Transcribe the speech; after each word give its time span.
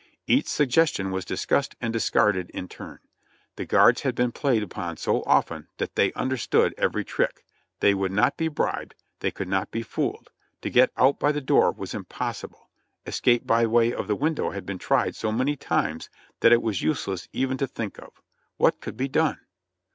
Each 0.25 0.47
suggestion 0.47 1.11
was 1.11 1.25
discussed 1.25 1.75
and 1.79 1.93
discarded 1.93 2.49
in 2.55 2.67
turn; 2.67 2.97
the 3.55 3.67
guards 3.67 4.01
had 4.01 4.15
been 4.15 4.31
played 4.31 4.63
upon 4.63 4.97
so 4.97 5.21
often 5.27 5.67
that 5.77 5.93
they 5.93 6.11
understood 6.13 6.73
every 6.75 7.05
trick, 7.05 7.45
they 7.81 7.93
would 7.93 8.11
not 8.11 8.35
be 8.35 8.47
bribed, 8.47 8.95
they 9.19 9.29
could 9.29 9.47
not 9.47 9.69
be 9.69 9.83
fooled, 9.83 10.31
to 10.63 10.71
get 10.71 10.89
out 10.97 11.19
by 11.19 11.31
the 11.31 11.39
door 11.39 11.71
was 11.71 11.93
impossible, 11.93 12.67
escape 13.05 13.45
by 13.45 13.67
way 13.67 13.93
of 13.93 14.07
the 14.07 14.15
window 14.15 14.49
had 14.49 14.65
been 14.65 14.79
tried 14.79 15.15
so 15.15 15.31
many 15.31 15.55
times 15.55 16.09
that 16.39 16.51
it 16.51 16.63
was 16.63 16.81
useless 16.81 17.29
even 17.31 17.55
to 17.59 17.67
think 17.67 17.99
of— 17.99 18.23
what 18.57 18.81
could 18.81 18.97
be 18.97 19.07
done? 19.07 19.37